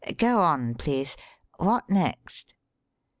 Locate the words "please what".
0.73-1.87